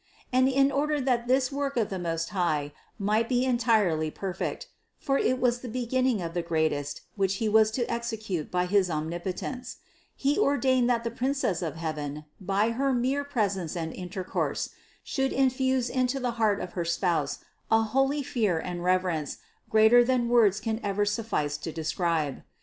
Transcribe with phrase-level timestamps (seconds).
[0.33, 4.65] And in order that this work of the Most High might be entirely perfect
[4.97, 8.89] (for it was the beginning of the greatest, which He was to execute by his
[8.89, 9.77] Omnipotence)
[10.15, 14.71] He ordained that the Princess of heaven, by her mere presence and intercourse,
[15.03, 17.37] should infuse into the heart of her spouse
[17.69, 19.37] a holy fear and reverence
[19.69, 22.41] greater than words could ever suffice to describe.